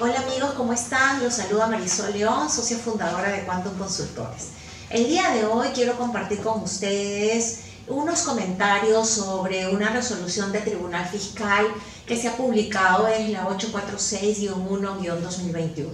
Hola 0.00 0.20
amigos, 0.20 0.54
¿cómo 0.56 0.72
están? 0.72 1.22
Los 1.22 1.34
saluda 1.34 1.68
Marisol 1.68 2.12
León, 2.12 2.50
socia 2.50 2.78
fundadora 2.78 3.30
de 3.30 3.44
Quantum 3.44 3.78
Consultores. 3.78 4.48
El 4.90 5.06
día 5.06 5.30
de 5.30 5.44
hoy 5.44 5.68
quiero 5.68 5.96
compartir 5.96 6.40
con 6.40 6.62
ustedes 6.62 7.60
unos 7.86 8.22
comentarios 8.22 9.08
sobre 9.08 9.68
una 9.68 9.90
resolución 9.90 10.50
del 10.50 10.64
Tribunal 10.64 11.06
Fiscal 11.06 11.68
que 12.06 12.16
se 12.16 12.26
ha 12.26 12.36
publicado 12.36 13.06
en 13.06 13.32
la 13.32 13.46
846-1-2021. 13.46 15.86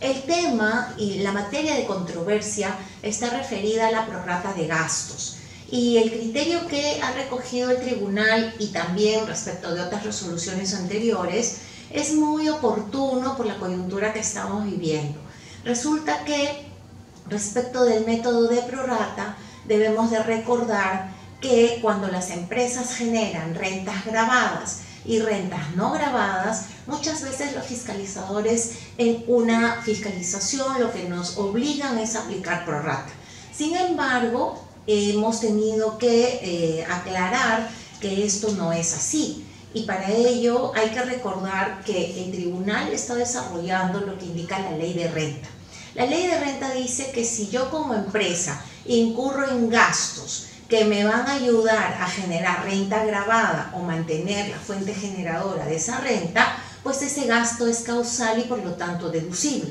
El 0.00 0.22
tema 0.22 0.94
y 0.96 1.18
la 1.18 1.32
materia 1.32 1.74
de 1.74 1.84
controversia 1.84 2.74
está 3.02 3.28
referida 3.30 3.88
a 3.88 3.92
la 3.92 4.06
prorrata 4.06 4.54
de 4.54 4.66
gastos 4.66 5.36
y 5.70 5.98
el 5.98 6.10
criterio 6.10 6.66
que 6.68 7.02
ha 7.02 7.12
recogido 7.12 7.70
el 7.70 7.80
tribunal 7.80 8.54
y 8.58 8.68
también 8.68 9.26
respecto 9.26 9.74
de 9.74 9.82
otras 9.82 10.04
resoluciones 10.04 10.72
anteriores 10.74 11.58
es 11.90 12.14
muy 12.14 12.48
oportuno 12.48 13.36
por 13.36 13.46
la 13.46 13.58
coyuntura 13.58 14.12
que 14.12 14.20
estamos 14.20 14.64
viviendo. 14.64 15.18
Resulta 15.64 16.24
que 16.24 16.66
respecto 17.28 17.84
del 17.84 18.04
método 18.04 18.48
de 18.48 18.62
prorata 18.62 19.36
debemos 19.66 20.10
de 20.10 20.22
recordar 20.22 21.10
que 21.40 21.78
cuando 21.82 22.08
las 22.08 22.30
empresas 22.30 22.94
generan 22.94 23.54
rentas 23.54 24.04
grabadas 24.04 24.80
y 25.04 25.20
rentas 25.20 25.74
no 25.76 25.92
grabadas, 25.92 26.66
muchas 26.86 27.22
veces 27.22 27.54
los 27.54 27.66
fiscalizadores 27.66 28.72
en 28.98 29.24
una 29.28 29.82
fiscalización 29.82 30.80
lo 30.80 30.92
que 30.92 31.08
nos 31.08 31.36
obligan 31.36 31.98
es 31.98 32.16
aplicar 32.16 32.64
prorata. 32.64 33.12
Sin 33.54 33.76
embargo, 33.76 34.62
hemos 34.86 35.40
tenido 35.40 35.98
que 35.98 36.40
eh, 36.42 36.84
aclarar 36.84 37.68
que 38.00 38.26
esto 38.26 38.52
no 38.52 38.72
es 38.72 38.94
así. 38.94 39.45
Y 39.76 39.82
para 39.82 40.10
ello 40.10 40.72
hay 40.74 40.88
que 40.88 41.02
recordar 41.02 41.82
que 41.84 42.24
el 42.24 42.32
tribunal 42.32 42.90
está 42.94 43.14
desarrollando 43.14 44.00
lo 44.00 44.18
que 44.18 44.24
indica 44.24 44.58
la 44.58 44.70
ley 44.70 44.94
de 44.94 45.06
renta. 45.06 45.48
La 45.94 46.06
ley 46.06 46.26
de 46.26 46.40
renta 46.40 46.70
dice 46.70 47.10
que 47.12 47.26
si 47.26 47.48
yo 47.48 47.70
como 47.70 47.92
empresa 47.92 48.64
incurro 48.86 49.46
en 49.50 49.68
gastos 49.68 50.46
que 50.70 50.86
me 50.86 51.04
van 51.04 51.26
a 51.26 51.34
ayudar 51.34 51.92
a 52.00 52.08
generar 52.08 52.64
renta 52.64 53.04
grabada 53.04 53.70
o 53.74 53.80
mantener 53.80 54.48
la 54.48 54.56
fuente 54.56 54.94
generadora 54.94 55.66
de 55.66 55.76
esa 55.76 56.00
renta, 56.00 56.56
pues 56.82 57.02
ese 57.02 57.26
gasto 57.26 57.66
es 57.66 57.80
causal 57.80 58.38
y 58.38 58.44
por 58.44 58.64
lo 58.64 58.76
tanto 58.76 59.10
deducible. 59.10 59.70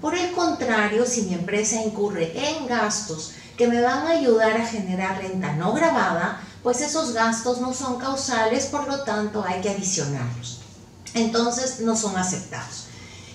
Por 0.00 0.14
el 0.14 0.30
contrario, 0.30 1.04
si 1.04 1.22
mi 1.22 1.34
empresa 1.34 1.82
incurre 1.82 2.32
en 2.36 2.68
gastos 2.68 3.32
que 3.56 3.66
me 3.66 3.80
van 3.80 4.06
a 4.06 4.10
ayudar 4.10 4.56
a 4.56 4.64
generar 4.64 5.20
renta 5.20 5.54
no 5.54 5.72
grabada, 5.72 6.40
pues 6.62 6.80
esos 6.80 7.12
gastos 7.12 7.60
no 7.60 7.72
son 7.72 7.98
causales, 7.98 8.66
por 8.66 8.86
lo 8.86 9.02
tanto 9.04 9.44
hay 9.46 9.60
que 9.60 9.70
adicionarlos. 9.70 10.60
Entonces 11.14 11.80
no 11.80 11.96
son 11.96 12.16
aceptados. 12.16 12.86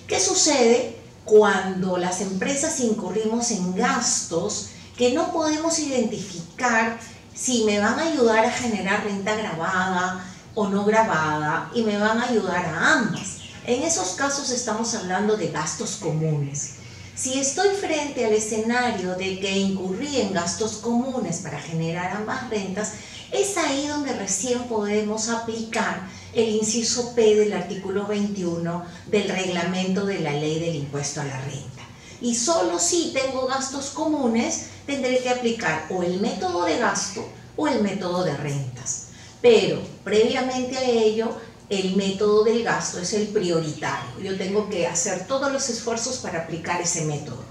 ¿Qué 0.06 0.20
sucede 0.20 0.96
cuando 1.24 1.96
las 1.96 2.20
empresas 2.20 2.78
incurrimos 2.80 3.50
en 3.50 3.74
gastos 3.74 4.68
que 4.96 5.12
no 5.12 5.32
podemos 5.32 5.78
identificar 5.78 6.98
si 7.34 7.64
me 7.64 7.80
van 7.80 7.98
a 7.98 8.04
ayudar 8.04 8.46
a 8.46 8.50
generar 8.50 9.04
renta 9.04 9.34
grabada 9.34 10.24
o 10.54 10.68
no 10.68 10.84
grabada 10.84 11.70
y 11.74 11.82
me 11.82 11.98
van 11.98 12.18
a 12.18 12.28
ayudar 12.28 12.64
a 12.64 12.92
ambas? 12.92 13.38
En 13.66 13.82
esos 13.82 14.10
casos 14.10 14.50
estamos 14.50 14.94
hablando 14.94 15.36
de 15.36 15.48
gastos 15.48 15.96
comunes. 15.96 16.74
Si 17.16 17.40
estoy 17.40 17.70
frente 17.70 18.24
al 18.24 18.34
escenario 18.34 19.16
de 19.16 19.40
que 19.40 19.50
incurrí 19.50 20.20
en 20.20 20.32
gastos 20.32 20.76
comunes 20.76 21.38
para 21.38 21.58
generar 21.58 22.14
ambas 22.14 22.48
rentas, 22.48 22.92
es 23.32 23.56
ahí 23.56 23.86
donde 23.88 24.12
recién 24.12 24.64
podemos 24.64 25.28
aplicar 25.28 26.08
el 26.32 26.48
inciso 26.50 27.14
P 27.14 27.34
del 27.34 27.52
artículo 27.52 28.06
21 28.06 28.84
del 29.06 29.28
reglamento 29.28 30.04
de 30.04 30.20
la 30.20 30.32
ley 30.32 30.60
del 30.60 30.76
impuesto 30.76 31.20
a 31.20 31.24
la 31.24 31.40
renta. 31.40 31.82
Y 32.20 32.34
solo 32.34 32.78
si 32.78 33.12
tengo 33.12 33.46
gastos 33.46 33.90
comunes 33.90 34.66
tendré 34.86 35.18
que 35.18 35.30
aplicar 35.30 35.86
o 35.90 36.02
el 36.02 36.20
método 36.20 36.64
de 36.64 36.78
gasto 36.78 37.26
o 37.56 37.68
el 37.68 37.82
método 37.82 38.24
de 38.24 38.36
rentas. 38.36 39.08
Pero 39.42 39.80
previamente 40.04 40.76
a 40.76 40.84
ello 40.84 41.36
el 41.68 41.96
método 41.96 42.44
del 42.44 42.62
gasto 42.62 43.00
es 43.00 43.12
el 43.12 43.28
prioritario. 43.28 44.20
Yo 44.22 44.36
tengo 44.36 44.68
que 44.68 44.86
hacer 44.86 45.26
todos 45.26 45.52
los 45.52 45.68
esfuerzos 45.68 46.18
para 46.18 46.42
aplicar 46.42 46.80
ese 46.80 47.04
método. 47.04 47.42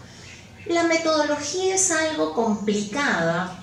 La 0.67 0.83
metodología 0.83 1.75
es 1.75 1.91
algo 1.91 2.33
complicada 2.33 3.61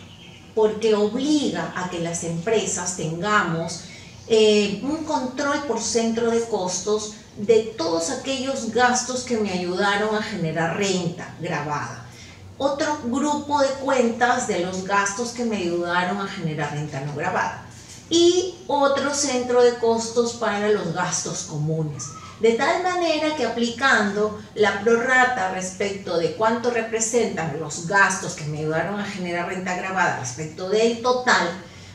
porque 0.54 0.94
obliga 0.94 1.72
a 1.76 1.90
que 1.90 2.00
las 2.00 2.24
empresas 2.24 2.96
tengamos 2.96 3.82
eh, 4.28 4.80
un 4.82 5.04
control 5.04 5.64
por 5.64 5.80
centro 5.80 6.30
de 6.30 6.44
costos 6.44 7.14
de 7.36 7.74
todos 7.76 8.10
aquellos 8.10 8.72
gastos 8.72 9.24
que 9.24 9.38
me 9.38 9.50
ayudaron 9.50 10.14
a 10.14 10.22
generar 10.22 10.76
renta 10.76 11.34
grabada. 11.40 12.06
Otro 12.58 12.98
grupo 13.04 13.60
de 13.60 13.68
cuentas 13.68 14.46
de 14.46 14.60
los 14.60 14.84
gastos 14.84 15.30
que 15.30 15.44
me 15.44 15.56
ayudaron 15.56 16.20
a 16.20 16.28
generar 16.28 16.72
renta 16.72 17.00
no 17.00 17.14
grabada 17.14 17.66
y 18.10 18.54
otro 18.66 19.14
centro 19.14 19.62
de 19.62 19.74
costos 19.76 20.34
para 20.34 20.68
los 20.68 20.92
gastos 20.92 21.44
comunes. 21.44 22.04
De 22.40 22.52
tal 22.54 22.82
manera 22.82 23.36
que 23.36 23.44
aplicando 23.44 24.40
la 24.54 24.80
prorrata 24.80 25.52
respecto 25.52 26.18
de 26.18 26.34
cuánto 26.34 26.70
representan 26.70 27.60
los 27.60 27.86
gastos 27.86 28.34
que 28.34 28.44
me 28.44 28.58
ayudaron 28.58 28.98
a 28.98 29.04
generar 29.04 29.48
renta 29.48 29.76
grabada 29.76 30.18
respecto 30.20 30.68
del 30.68 31.02
total, 31.02 31.48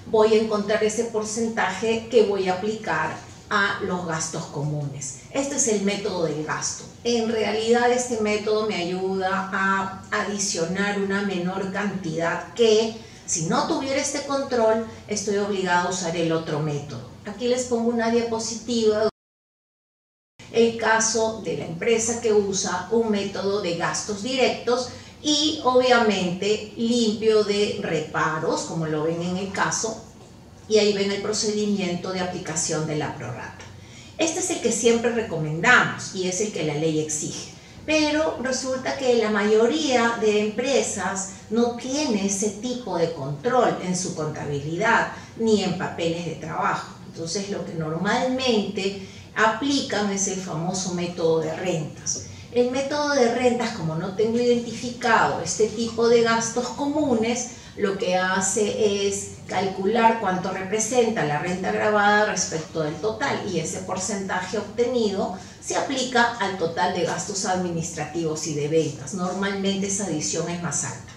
voy 0.06 0.34
a 0.34 0.42
encontrar 0.42 0.84
ese 0.84 1.06
porcentaje 1.06 2.08
que 2.10 2.24
voy 2.24 2.48
a 2.48 2.54
aplicar 2.54 3.12
a 3.50 3.80
los 3.84 4.06
gastos 4.06 4.46
comunes. 4.48 5.20
Este 5.32 5.56
es 5.56 5.68
el 5.68 5.82
método 5.82 6.26
del 6.26 6.46
gasto. 6.46 6.86
En 7.04 7.32
realidad 7.32 7.92
este 7.92 8.22
método 8.22 8.68
me 8.68 8.76
ayuda 8.76 9.50
a 9.54 10.02
adicionar 10.12 11.00
una 11.00 11.22
menor 11.22 11.72
cantidad 11.72 12.54
que 12.54 12.98
si 13.26 13.48
no 13.48 13.68
tuviera 13.68 14.00
este 14.00 14.26
control, 14.26 14.88
estoy 15.08 15.38
obligado 15.38 15.90
a 15.90 15.92
usar 15.92 16.16
el 16.16 16.32
otro 16.32 16.60
método. 16.62 17.10
Aquí 17.26 17.48
les 17.50 17.66
pongo 17.66 17.90
una 17.90 18.10
diapositiva 18.10 19.10
el 20.58 20.78
caso 20.78 21.42
de 21.44 21.58
la 21.58 21.66
empresa 21.66 22.22
que 22.22 22.34
usa 22.34 22.88
un 22.92 23.12
método 23.12 23.62
de 23.62 23.78
gastos 23.78 24.24
directos 24.24 24.90
y 25.22 25.60
obviamente 25.64 26.74
limpio 26.78 27.44
de 27.44 27.80
reparos, 27.82 28.62
como 28.62 28.88
lo 28.88 29.04
ven 29.04 29.22
en 29.22 29.38
el 29.38 29.52
caso, 29.52 30.04
y 30.68 30.78
ahí 30.78 30.94
ven 30.94 31.12
el 31.12 31.22
procedimiento 31.22 32.12
de 32.12 32.20
aplicación 32.20 32.88
de 32.88 32.98
la 32.98 33.16
prorrata. 33.16 33.66
Este 34.18 34.40
es 34.40 34.50
el 34.50 34.62
que 34.62 34.72
siempre 34.72 35.12
recomendamos 35.12 36.16
y 36.16 36.28
es 36.28 36.42
el 36.42 36.52
que 36.52 36.64
la 36.64 36.74
ley 36.74 37.00
exige 37.00 37.58
pero 37.88 38.38
resulta 38.44 38.98
que 38.98 39.16
la 39.16 39.30
mayoría 39.30 40.18
de 40.20 40.42
empresas 40.42 41.36
no 41.50 41.78
tiene 41.78 42.26
ese 42.26 42.50
tipo 42.50 42.98
de 42.98 43.14
control 43.14 43.78
en 43.82 43.96
su 43.96 44.14
contabilidad 44.14 45.14
ni 45.38 45.64
en 45.64 45.78
papeles 45.78 46.26
de 46.26 46.36
trabajo. 46.36 46.94
Entonces 47.08 47.50
lo 47.50 47.66
que 47.66 47.76
normalmente 47.76 49.08
aplican 49.38 50.12
es 50.12 50.28
el 50.28 50.42
famoso 50.42 50.96
método 50.96 51.42
de 51.42 51.56
rentas. 51.56 52.24
El 52.52 52.72
método 52.72 53.14
de 53.14 53.36
rentas, 53.36 53.72
como 53.78 53.96
no 53.96 54.16
tengo 54.16 54.40
identificado 54.40 55.42
este 55.42 55.68
tipo 55.68 56.10
de 56.10 56.24
gastos 56.24 56.70
comunes, 56.70 57.52
lo 57.78 58.00
que 58.00 58.16
hace 58.16 59.08
es 59.08 59.34
calcular 59.46 60.20
cuánto 60.20 60.52
representa 60.52 61.24
la 61.24 61.38
renta 61.40 61.72
grabada 61.72 62.26
respecto 62.26 62.82
del 62.82 62.96
total 62.96 63.48
y 63.48 63.60
ese 63.60 63.80
porcentaje 63.80 64.58
obtenido 64.58 65.38
se 65.64 65.76
aplica 65.76 66.36
al 66.40 66.58
total 66.58 66.96
de 66.96 67.04
gastos 67.04 67.46
administrativos 67.46 68.48
y 68.48 68.56
de 68.56 68.68
ventas. 68.70 69.14
Normalmente 69.14 69.88
esa 69.88 70.06
adición 70.06 70.50
es 70.50 70.64
más 70.64 70.84
alta. 70.84 71.14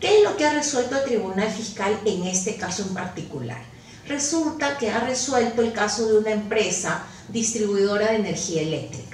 ¿Qué 0.00 0.18
es 0.18 0.24
lo 0.24 0.36
que 0.36 0.46
ha 0.46 0.54
resuelto 0.54 0.96
el 0.96 1.04
Tribunal 1.04 1.50
Fiscal 1.50 2.00
en 2.06 2.24
este 2.24 2.56
caso 2.56 2.82
en 2.82 2.94
particular? 2.94 3.60
Resulta 4.08 4.78
que 4.78 4.90
ha 4.90 5.00
resuelto 5.00 5.60
el 5.62 5.72
caso 5.72 6.08
de 6.08 6.18
una 6.18 6.30
empresa 6.30 7.04
distribuidora 7.28 8.10
de 8.10 8.16
energía 8.16 8.62
eléctrica 8.62 9.12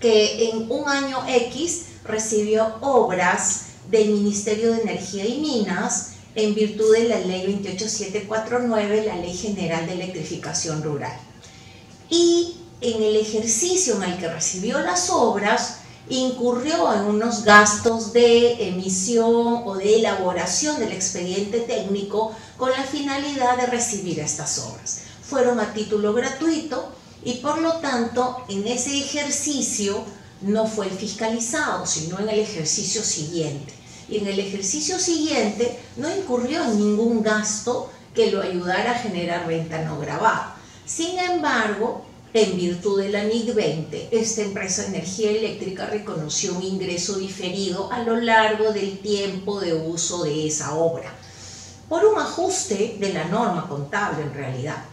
que 0.00 0.50
en 0.50 0.70
un 0.70 0.88
año 0.88 1.24
X 1.26 1.86
recibió 2.04 2.76
obras 2.80 3.66
del 3.90 4.10
Ministerio 4.10 4.72
de 4.72 4.82
Energía 4.82 5.26
y 5.26 5.40
Minas 5.40 6.10
en 6.34 6.54
virtud 6.54 6.94
de 6.94 7.08
la 7.08 7.18
ley 7.18 7.46
28749, 7.46 9.06
la 9.06 9.16
Ley 9.16 9.36
General 9.36 9.86
de 9.86 9.94
Electrificación 9.94 10.82
Rural. 10.82 11.16
Y 12.10 12.56
en 12.80 13.02
el 13.02 13.16
ejercicio 13.16 13.96
en 13.96 14.04
el 14.04 14.18
que 14.18 14.28
recibió 14.28 14.78
las 14.80 15.10
obras, 15.10 15.78
incurrió 16.08 16.94
en 16.94 17.02
unos 17.02 17.44
gastos 17.44 18.12
de 18.12 18.68
emisión 18.68 19.62
o 19.66 19.74
de 19.76 19.96
elaboración 19.96 20.78
del 20.78 20.92
expediente 20.92 21.60
técnico 21.60 22.32
con 22.56 22.70
la 22.70 22.84
finalidad 22.84 23.56
de 23.56 23.66
recibir 23.66 24.20
estas 24.20 24.58
obras. 24.60 25.00
Fueron 25.22 25.60
a 25.60 25.74
título 25.74 26.14
gratuito 26.14 26.92
y 27.24 27.34
por 27.34 27.58
lo 27.58 27.74
tanto 27.74 28.44
en 28.48 28.66
ese 28.66 28.98
ejercicio 28.98 30.04
no 30.40 30.66
fue 30.66 30.88
fiscalizado, 30.88 31.86
sino 31.86 32.18
en 32.20 32.28
el 32.28 32.38
ejercicio 32.40 33.02
siguiente. 33.02 33.72
Y 34.08 34.18
en 34.18 34.26
el 34.26 34.38
ejercicio 34.38 34.98
siguiente 34.98 35.78
no 35.96 36.14
incurrió 36.14 36.64
en 36.64 36.78
ningún 36.78 37.22
gasto 37.22 37.90
que 38.14 38.30
lo 38.30 38.40
ayudara 38.40 38.92
a 38.92 38.98
generar 38.98 39.46
renta 39.46 39.82
no 39.84 39.98
grabada. 39.98 40.56
Sin 40.86 41.18
embargo, 41.18 42.06
en 42.32 42.56
virtud 42.56 43.00
de 43.00 43.10
la 43.10 43.24
NIC 43.24 43.54
20, 43.54 44.08
esta 44.12 44.42
empresa 44.42 44.82
de 44.82 44.88
energía 44.88 45.30
eléctrica 45.30 45.86
reconoció 45.86 46.54
un 46.54 46.62
ingreso 46.62 47.16
diferido 47.16 47.90
a 47.92 48.02
lo 48.02 48.16
largo 48.16 48.72
del 48.72 48.98
tiempo 48.98 49.60
de 49.60 49.74
uso 49.74 50.24
de 50.24 50.46
esa 50.46 50.74
obra, 50.74 51.12
por 51.88 52.04
un 52.04 52.18
ajuste 52.18 52.96
de 52.98 53.12
la 53.12 53.24
norma 53.24 53.68
contable 53.68 54.22
en 54.22 54.34
realidad. 54.34 54.84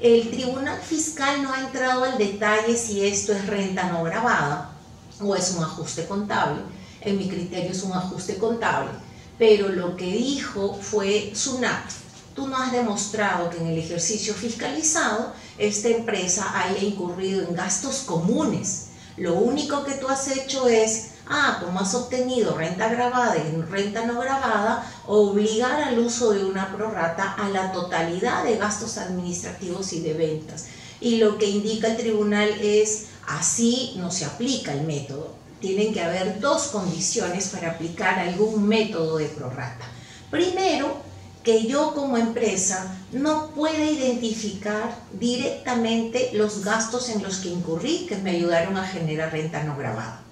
El 0.00 0.30
Tribunal 0.30 0.80
Fiscal 0.80 1.42
no 1.42 1.52
ha 1.52 1.60
entrado 1.60 2.04
al 2.04 2.18
detalle 2.18 2.76
si 2.76 3.06
esto 3.06 3.32
es 3.32 3.46
renta 3.46 3.84
no 3.84 4.02
grabada 4.02 4.72
o 5.20 5.36
es 5.36 5.54
un 5.56 5.62
ajuste 5.62 6.06
contable. 6.06 6.60
En 7.00 7.18
mi 7.18 7.28
criterio 7.28 7.70
es 7.70 7.82
un 7.82 7.92
ajuste 7.92 8.36
contable, 8.36 8.90
pero 9.38 9.68
lo 9.68 9.96
que 9.96 10.06
dijo 10.06 10.74
fue 10.74 11.32
SUNAT, 11.34 11.90
tú 12.34 12.48
no 12.48 12.56
has 12.56 12.72
demostrado 12.72 13.50
que 13.50 13.58
en 13.58 13.68
el 13.68 13.78
ejercicio 13.78 14.34
fiscalizado 14.34 15.32
esta 15.58 15.88
empresa 15.88 16.50
haya 16.58 16.82
incurrido 16.82 17.42
en 17.42 17.54
gastos 17.54 18.02
comunes. 18.06 18.88
Lo 19.16 19.34
único 19.34 19.84
que 19.84 19.94
tú 19.94 20.08
has 20.08 20.28
hecho 20.28 20.68
es, 20.68 21.11
ah, 21.28 21.58
como 21.62 21.80
has 21.80 21.94
obtenido 21.94 22.56
renta 22.56 22.88
grabada 22.88 23.36
y 23.36 23.60
renta 23.62 24.06
no 24.06 24.20
grabada, 24.20 24.86
obligar 25.06 25.82
al 25.82 25.98
uso 25.98 26.32
de 26.32 26.44
una 26.44 26.74
prorrata 26.74 27.34
a 27.34 27.48
la 27.48 27.72
totalidad 27.72 28.44
de 28.44 28.56
gastos 28.56 28.98
administrativos 28.98 29.92
y 29.92 30.00
de 30.00 30.14
ventas. 30.14 30.66
Y 31.00 31.16
lo 31.16 31.38
que 31.38 31.48
indica 31.48 31.88
el 31.88 31.96
tribunal 31.96 32.48
es, 32.60 33.06
así 33.26 33.94
no 33.96 34.10
se 34.10 34.24
aplica 34.24 34.72
el 34.72 34.82
método. 34.82 35.34
Tienen 35.60 35.92
que 35.92 36.02
haber 36.02 36.40
dos 36.40 36.68
condiciones 36.68 37.48
para 37.48 37.72
aplicar 37.72 38.18
algún 38.18 38.66
método 38.66 39.18
de 39.18 39.26
prorrata. 39.26 39.84
Primero, 40.30 41.02
que 41.42 41.66
yo 41.66 41.92
como 41.94 42.16
empresa 42.16 42.96
no 43.12 43.50
pueda 43.50 43.84
identificar 43.84 44.96
directamente 45.12 46.30
los 46.34 46.64
gastos 46.64 47.08
en 47.08 47.22
los 47.22 47.38
que 47.38 47.48
incurrí 47.48 48.06
que 48.08 48.16
me 48.16 48.30
ayudaron 48.30 48.76
a 48.76 48.86
generar 48.86 49.32
renta 49.32 49.62
no 49.64 49.76
grabada. 49.76 50.22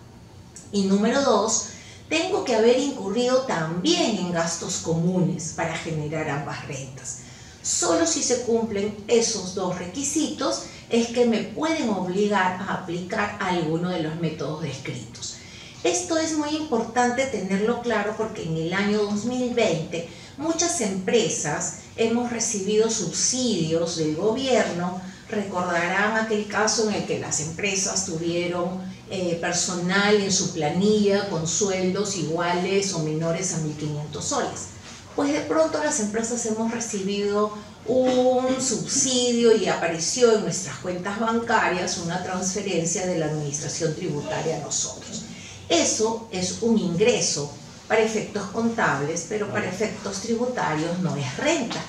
Y 0.73 0.83
número 0.83 1.23
dos, 1.23 1.69
tengo 2.09 2.45
que 2.45 2.55
haber 2.55 2.79
incurrido 2.79 3.43
también 3.43 4.19
en 4.19 4.33
gastos 4.33 4.79
comunes 4.79 5.53
para 5.57 5.77
generar 5.77 6.29
ambas 6.29 6.67
rentas. 6.67 7.19
Solo 7.63 8.07
si 8.07 8.23
se 8.23 8.43
cumplen 8.43 8.97
esos 9.07 9.55
dos 9.55 9.79
requisitos 9.79 10.65
es 10.89 11.09
que 11.09 11.27
me 11.27 11.39
pueden 11.39 11.91
obligar 11.91 12.61
a 12.61 12.75
aplicar 12.75 13.39
alguno 13.41 13.91
de 13.91 14.03
los 14.03 14.17
métodos 14.17 14.63
descritos. 14.63 15.37
Esto 15.85 16.19
es 16.19 16.37
muy 16.37 16.51
importante 16.57 17.27
tenerlo 17.27 17.81
claro 17.81 18.15
porque 18.17 18.43
en 18.43 18.57
el 18.57 18.75
año 18.75 19.03
2020 19.03 20.09
muchas 20.37 20.81
empresas 20.81 21.81
hemos 21.97 22.31
recibido 22.31 22.91
subsidios 22.91 23.97
del 23.97 24.17
gobierno. 24.17 25.01
Recordarán 25.29 26.17
aquel 26.17 26.49
caso 26.49 26.89
en 26.89 26.97
el 26.97 27.07
que 27.07 27.19
las 27.21 27.41
empresas 27.41 28.05
tuvieron 28.05 28.81
eh, 29.11 29.39
personal 29.41 30.15
en 30.21 30.31
su 30.31 30.53
planilla 30.53 31.29
con 31.29 31.47
sueldos 31.47 32.17
iguales 32.17 32.93
o 32.95 33.01
menores 33.01 33.53
a 33.55 33.59
1.500 33.59 34.23
soles. 34.23 34.61
Pues 35.17 35.33
de 35.33 35.41
pronto 35.41 35.83
las 35.83 35.99
empresas 35.99 36.47
hemos 36.47 36.71
recibido 36.71 37.53
un 37.87 38.63
subsidio 38.63 39.57
y 39.57 39.67
apareció 39.67 40.33
en 40.37 40.43
nuestras 40.43 40.77
cuentas 40.79 41.19
bancarias 41.19 41.99
una 41.99 42.23
transferencia 42.23 43.05
de 43.07 43.19
la 43.19 43.27
administración 43.27 43.97
tributaria 43.97 44.59
a 44.59 44.61
nosotros. 44.61 45.23
Eso 45.69 46.29
es 46.31 46.63
un 46.63 46.79
ingreso 46.79 47.53
para 47.89 48.03
efectos 48.03 48.45
contables, 48.51 49.27
pero 49.29 49.51
para 49.51 49.69
efectos 49.69 50.21
tributarios 50.21 51.01
no 51.01 51.17
es 51.17 51.37
renta. 51.37 51.81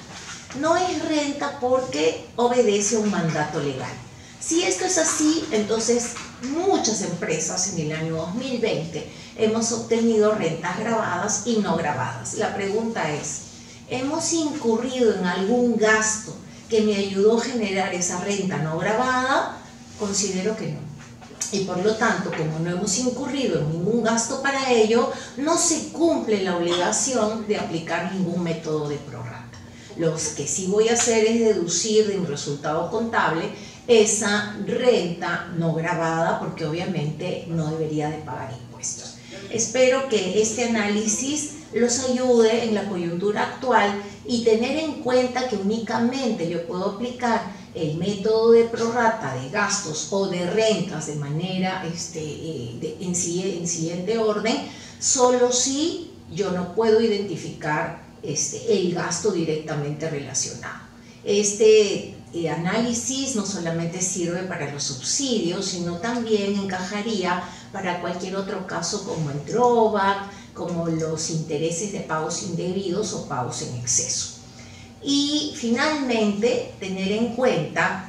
No 0.60 0.76
es 0.76 1.08
renta 1.08 1.60
porque 1.62 2.26
obedece 2.36 2.96
a 2.96 3.00
un 3.00 3.12
mandato 3.12 3.60
legal. 3.60 3.94
Si 4.40 4.64
esto 4.64 4.86
es 4.86 4.98
así, 4.98 5.46
entonces 5.52 6.14
muchas 6.50 7.02
empresas 7.02 7.74
en 7.74 7.80
el 7.80 7.92
año 7.92 8.16
2020 8.16 9.10
hemos 9.38 9.72
obtenido 9.72 10.34
rentas 10.36 10.80
grabadas 10.80 11.44
y 11.46 11.58
no 11.58 11.76
grabadas. 11.76 12.36
La 12.36 12.54
pregunta 12.56 13.12
es, 13.12 13.42
¿hemos 13.90 14.34
incurrido 14.34 15.16
en 15.16 15.26
algún 15.26 15.78
gasto 15.78 16.36
que 16.70 16.82
me 16.82 16.96
ayudó 16.96 17.38
a 17.38 17.44
generar 17.44 17.94
esa 17.94 18.20
renta 18.22 18.58
no 18.58 18.78
grabada? 18.78 19.58
Considero 20.00 20.56
que 20.56 20.72
no 20.74 20.92
y 21.52 21.66
por 21.66 21.84
lo 21.84 21.96
tanto, 21.96 22.32
como 22.32 22.60
no 22.60 22.72
hemos 22.72 22.98
incurrido 22.98 23.60
en 23.60 23.72
ningún 23.72 24.04
gasto 24.04 24.42
para 24.42 24.72
ello, 24.72 25.12
no 25.38 25.58
se 25.58 25.90
cumple 25.90 26.44
la 26.44 26.56
obligación 26.56 27.46
de 27.48 27.58
aplicar 27.58 28.14
ningún 28.14 28.42
método 28.42 28.88
de 28.88 28.96
prorrata. 28.96 29.42
Lo 29.98 30.16
que 30.16 30.48
sí 30.48 30.68
voy 30.68 30.88
a 30.88 30.94
hacer 30.94 31.26
es 31.26 31.40
deducir 31.42 32.08
de 32.08 32.18
un 32.18 32.26
resultado 32.26 32.90
contable 32.90 33.52
esa 33.92 34.56
renta 34.66 35.52
no 35.58 35.74
grabada 35.74 36.40
porque 36.40 36.66
obviamente 36.66 37.46
no 37.48 37.72
debería 37.72 38.10
de 38.10 38.18
pagar 38.20 38.54
impuestos. 38.54 39.18
Espero 39.50 40.08
que 40.08 40.42
este 40.42 40.66
análisis 40.66 41.56
los 41.74 42.00
ayude 42.00 42.64
en 42.66 42.76
la 42.76 42.88
coyuntura 42.88 43.44
actual 43.44 44.02
y 44.26 44.44
tener 44.44 44.78
en 44.78 45.02
cuenta 45.02 45.48
que 45.48 45.56
únicamente 45.56 46.50
yo 46.50 46.66
puedo 46.68 46.92
aplicar 46.92 47.42
el 47.74 47.96
método 47.96 48.52
de 48.52 48.66
prorrata 48.66 49.34
de 49.36 49.50
gastos 49.50 50.08
o 50.12 50.28
de 50.28 50.50
rentas 50.50 51.08
de 51.08 51.16
manera 51.16 51.86
este, 51.86 52.22
eh, 52.22 52.98
en, 53.00 53.16
siguiente 53.16 54.18
orden, 54.18 54.58
solo 55.00 55.52
si 55.52 56.12
yo 56.32 56.52
no 56.52 56.76
puedo 56.76 57.02
identificar 57.02 58.04
este, 58.22 58.74
el 58.74 58.94
gasto 58.94 59.32
directamente 59.32 60.10
relacionado. 60.10 60.91
Este 61.24 62.16
eh, 62.34 62.50
análisis 62.50 63.36
no 63.36 63.46
solamente 63.46 64.02
sirve 64.02 64.44
para 64.44 64.72
los 64.72 64.84
subsidios, 64.84 65.66
sino 65.66 65.98
también 65.98 66.58
encajaría 66.58 67.44
para 67.72 68.02
cualquier 68.02 68.36
otro 68.36 68.66
caso 68.66 69.04
como 69.06 69.30
el 69.30 69.46
drawback, 69.46 70.32
como 70.54 70.88
los 70.88 71.30
intereses 71.30 71.92
de 71.92 72.02
pagos 72.02 72.44
indebidos 72.44 73.14
o 73.14 73.28
pagos 73.28 73.62
en 73.62 73.76
exceso. 73.76 74.38
Y 75.04 75.54
finalmente, 75.56 76.74
tener 76.80 77.12
en 77.12 77.36
cuenta 77.36 78.08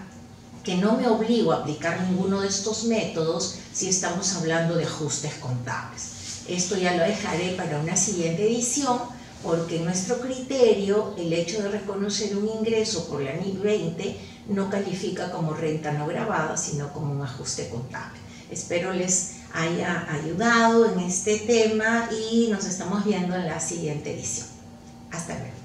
que 0.62 0.76
no 0.76 0.96
me 0.96 1.08
obligo 1.08 1.52
a 1.52 1.56
aplicar 1.56 2.00
ninguno 2.02 2.40
de 2.40 2.48
estos 2.48 2.84
métodos 2.84 3.56
si 3.72 3.88
estamos 3.88 4.34
hablando 4.34 4.76
de 4.76 4.84
ajustes 4.84 5.34
contables. 5.34 6.44
Esto 6.48 6.76
ya 6.76 6.96
lo 6.96 7.04
dejaré 7.04 7.54
para 7.56 7.78
una 7.78 7.96
siguiente 7.96 8.46
edición 8.46 8.98
porque 9.42 9.78
en 9.78 9.84
nuestro 9.84 10.20
criterio 10.20 11.14
el 11.18 11.32
hecho 11.32 11.62
de 11.62 11.70
reconocer 11.70 12.36
un 12.36 12.48
ingreso 12.48 13.08
por 13.08 13.22
la 13.22 13.32
NIC 13.32 13.60
20 13.60 14.16
no 14.48 14.70
califica 14.70 15.30
como 15.30 15.54
renta 15.54 15.92
no 15.92 16.06
grabada, 16.06 16.56
sino 16.56 16.92
como 16.92 17.12
un 17.12 17.22
ajuste 17.22 17.68
contable. 17.68 18.18
Espero 18.50 18.92
les 18.92 19.36
haya 19.52 20.06
ayudado 20.12 20.92
en 20.92 21.00
este 21.00 21.38
tema 21.38 22.08
y 22.30 22.48
nos 22.48 22.64
estamos 22.66 23.04
viendo 23.04 23.34
en 23.34 23.46
la 23.46 23.60
siguiente 23.60 24.12
edición. 24.12 24.46
Hasta 25.10 25.34
luego. 25.38 25.61